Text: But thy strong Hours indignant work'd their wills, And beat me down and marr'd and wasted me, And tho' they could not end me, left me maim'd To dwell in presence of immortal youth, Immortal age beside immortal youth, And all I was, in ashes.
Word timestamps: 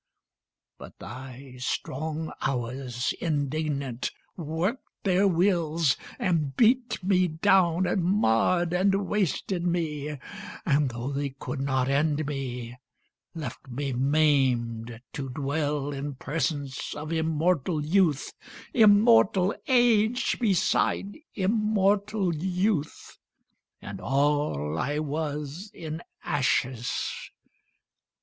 But 0.79 0.97
thy 0.97 1.57
strong 1.59 2.31
Hours 2.41 3.13
indignant 3.21 4.09
work'd 4.35 4.79
their 5.03 5.27
wills, 5.27 5.95
And 6.17 6.57
beat 6.57 7.03
me 7.03 7.27
down 7.27 7.85
and 7.85 8.03
marr'd 8.03 8.73
and 8.73 9.07
wasted 9.07 9.63
me, 9.67 10.17
And 10.65 10.89
tho' 10.89 11.11
they 11.11 11.29
could 11.29 11.59
not 11.59 11.87
end 11.87 12.25
me, 12.25 12.77
left 13.35 13.67
me 13.67 13.93
maim'd 13.93 14.99
To 15.13 15.29
dwell 15.29 15.93
in 15.93 16.15
presence 16.15 16.95
of 16.95 17.13
immortal 17.13 17.85
youth, 17.85 18.33
Immortal 18.73 19.53
age 19.67 20.39
beside 20.39 21.15
immortal 21.35 22.33
youth, 22.35 23.19
And 23.79 24.01
all 24.01 24.79
I 24.79 24.97
was, 24.97 25.69
in 25.75 26.01
ashes. 26.23 27.21